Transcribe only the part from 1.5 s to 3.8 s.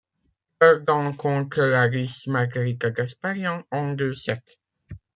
la Russe Margarita Gasparyan,